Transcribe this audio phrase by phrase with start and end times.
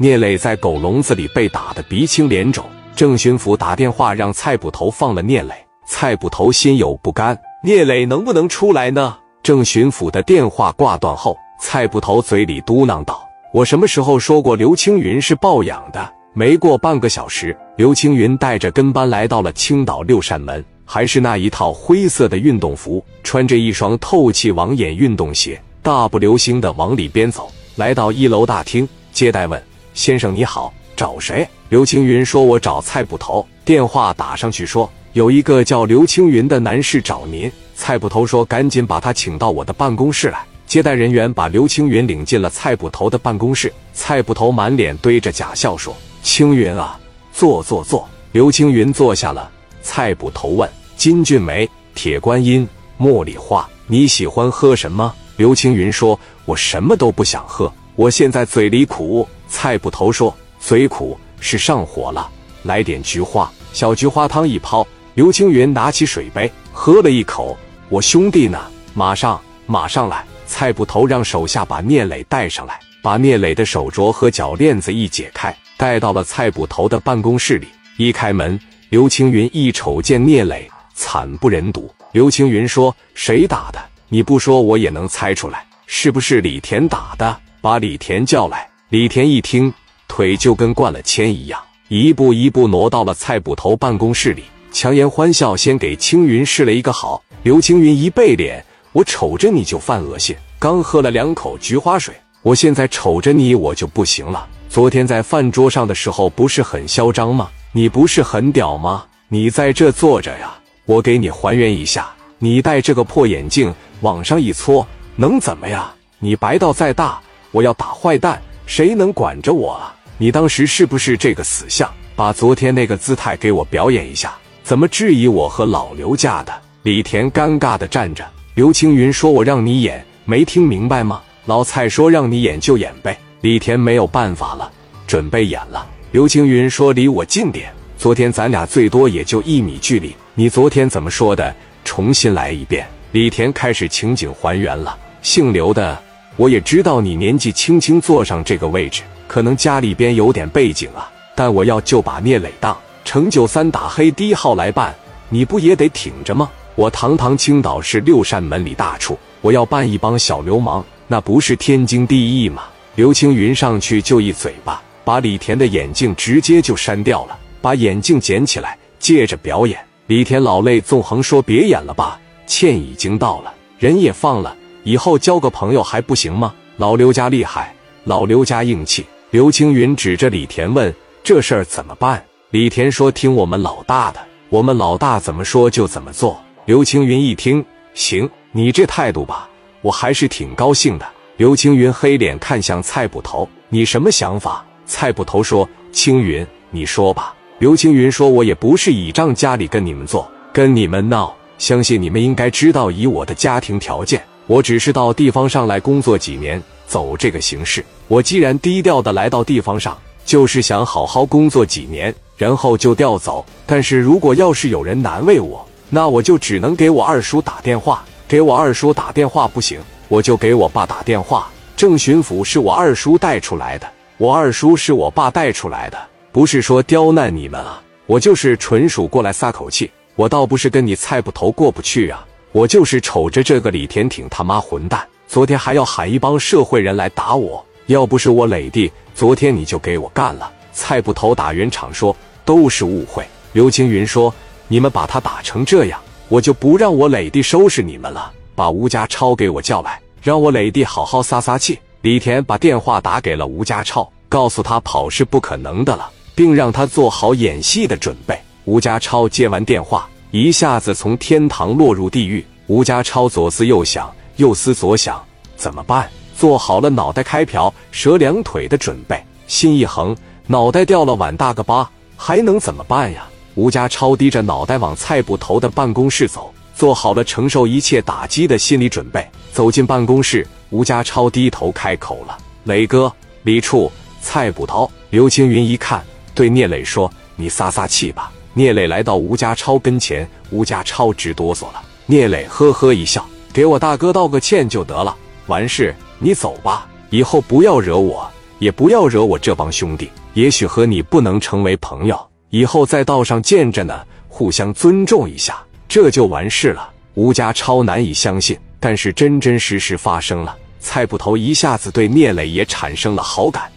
[0.00, 2.64] 聂磊在狗笼子里被打得鼻青脸肿，
[2.94, 5.52] 郑巡抚打电话让蔡捕头放了聂磊。
[5.88, 9.16] 蔡捕头心有不甘，聂磊能不能出来呢？
[9.42, 29.60] 郑巡抚的电话挂断后，蔡捕头嘴里嘟囔道：“我什么时候说过刘青云是抱养的？”没过半个小时，刘青云带着跟班来到了青岛六扇门，还是那一套灰色的运动服，穿着一双透气网眼运动鞋，大步流星的往里边走，来到一楼大厅，接待问。
[29.98, 31.44] 先生你好，找谁？
[31.70, 40.38] 刘青云说：“我找蔡捕头。”电话打上去说：“有一个叫刘青云的男士找您。”蔡捕头说：“赶紧把他请到我的办公室来。”
[40.68, 43.72] 接待人员把刘青云领进了蔡捕头的办公室。
[43.92, 46.96] 蔡捕头满脸堆着假笑说：“青云啊，
[47.32, 49.50] 坐坐坐。”刘青云坐下了。
[49.82, 52.64] 蔡捕头问：“金骏眉、铁观音、
[53.00, 62.30] 茉莉花，你喜欢喝什么？”刘青云说：“我什么都不想喝，我现在嘴里苦。”蔡捕头说：“嘴苦是上火了，
[62.62, 67.58] 来点菊花小菊花汤一泡。”刘青云拿起水杯喝了一口。
[67.88, 68.60] 我兄弟呢？
[68.94, 70.24] 马上，马上来！
[70.46, 77.66] 蔡捕头让手下把聂磊带上来，把聂磊的手镯和脚链子一解开，带到了蔡捕头的办公室里。
[77.96, 78.56] 一开门，
[78.90, 81.92] 刘青云一瞅见聂磊，惨不忍睹。
[82.12, 83.80] 刘青云说：“谁打的？
[84.08, 87.36] 你不说我也能猜出来，是不是李田打的？
[87.68, 89.70] 把李田叫来。”李田一听，
[90.08, 97.22] 腿就跟灌了铅一样，一步一步挪到了蔡捕头办公室里，强颜欢笑，先给青云示了一个好。
[97.42, 100.34] 刘青云一背脸，我瞅着你就犯恶心。
[100.58, 104.48] 刚喝了两口菊花水，我现在瞅着你我就不行了。
[104.70, 107.50] 昨天在饭桌上的时候不是很嚣张吗？
[107.72, 109.04] 你不是很屌吗？
[109.28, 110.54] 你在这坐着呀，
[110.86, 112.08] 我给你还原一下。
[112.38, 115.86] 你戴这个破眼镜往上一搓，能怎么样？
[116.18, 118.40] 你白到再大，我要打坏蛋。
[118.66, 119.94] 谁能管着我啊？
[120.18, 121.90] 你当时是不是这个死相？
[122.14, 124.34] 把昨天那个姿态给我表演一下。
[124.62, 126.52] 怎么质疑我和老刘家的？
[126.82, 128.26] 李田尴尬的站着。
[128.54, 134.70] 刘青云说：“我让你演，没听明白吗？”老蔡说：“让你演就演呗。”李田没有办法了，
[135.06, 135.86] 准备演了。
[136.10, 140.14] 刘青云说：“离我近点，昨天咱俩最多也就一米距离。
[140.34, 141.54] 你昨天怎么说的？
[141.84, 144.98] 重新来一遍。”李田开始情景还原了。
[145.22, 145.98] 姓刘的。
[146.38, 151.10] 我也知道你年纪轻轻坐上这个位置，可能家里边有点背景啊。
[151.34, 154.94] 但我要就把聂磊当程九三打黑第一号来办，
[155.28, 156.48] 你不也得挺着吗？
[156.76, 162.62] 我堂堂青岛市六扇门里大处，我要办一帮小流氓，那不是天经地义吗？
[162.94, 169.76] 刘青云上去就一嘴巴，把李田的眼镜直接就删掉了，把眼镜捡起来，接着表演。
[170.06, 176.54] 李田老泪纵横说：“别演了吧，歉已经到了，人也放了。”以后交个朋友还不行吗？
[176.76, 177.74] 老刘家厉害，
[178.04, 179.04] 老刘家硬气。
[179.30, 189.48] 刘青云指着李田问：“这事儿怎么办？”李田说：“听我们老大的，我们老大怎么说就怎么做。”刘青云一听，行，你这态度吧，
[189.82, 191.06] 我还是挺高兴的。
[191.36, 201.34] 刘青云黑脸看向蔡捕头：“你什么想法？”蔡捕头说：“青云，你说吧。”刘青云说：“我也不是倚仗家里跟你们做，跟你们闹。
[201.58, 207.84] 相信你们应该知道，以我的家庭条件。”我只是到地方上来工作几年，走这个形式。
[208.08, 213.44] 我既然低调的来到地方上，就是想好好工作几年，然后就调走。
[213.66, 218.02] 但是如果要是有人难为我，那我就只能给我二叔打电话。
[218.26, 219.78] 给我二叔打电话不行，
[220.08, 221.48] 我就给我爸打电话。
[221.76, 223.86] 郑巡抚是我二叔带出来的，
[224.16, 225.98] 我二叔是我爸带出来的，
[226.32, 229.90] 不是说刁难你们啊，我就是纯属过来撒口气。
[230.14, 232.26] 我倒不是跟你蔡捕头过不去啊。
[232.52, 240.50] 我就是瞅着这个李田挺他妈混蛋，昨天还要喊一帮社会人来打我，要不是我磊弟，昨天你就给我干了。
[240.72, 243.26] 蔡捕头打圆场说都是误会。
[243.52, 244.32] 刘青云说
[244.66, 248.32] 你们把他打成这样，我就不让我磊弟收拾你们了。
[248.54, 251.78] 把吴家超给我叫来，让我磊弟好好撒撒气。
[252.00, 258.38] 李田把电话打给了吴家超，告诉他跑是不可能的了，并让他做好演戏的准备。
[258.64, 260.08] 吴家超接完电话。
[260.30, 265.18] 一下子从天堂落入地狱，吴家超左思右想，右思左想，
[265.56, 266.06] 怎么办？
[266.36, 270.14] 做好了脑袋开瓢、折两腿的准备，心一横，
[270.46, 273.26] 脑袋掉了碗大个疤，还能怎么办呀？
[273.54, 279.26] 吴家超低着脑袋往蔡捕头的办公室走，做好了承受一切打击的心理准备。
[279.50, 283.10] 走进办公室，吴家超低头开口了：“磊哥，
[283.44, 283.90] 李处，
[284.20, 286.04] 蔡捕头。”刘青云一看，
[286.34, 291.82] 对聂磊说：“你撒撒气吧。”聂磊来到吴家超跟前，吴家超直哆嗦了。
[292.06, 295.14] 聂磊呵呵一笑：“给我大哥道个歉就得了，
[295.46, 298.28] 完事你走吧，以后不要惹我。
[298.58, 300.10] 也不要惹我这帮兄弟。
[300.34, 302.18] 也许和你不能成为朋友，
[302.50, 306.90] 以后在道上见着呢，互相尊重一下，这就完事了。
[307.14, 310.56] 吴家超难以相信，但是真真实实发生了。
[310.80, 313.70] 蔡捕头一下子对聂磊也产生了好感。